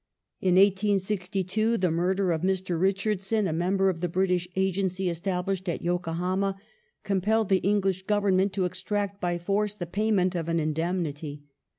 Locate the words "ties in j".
0.41-0.65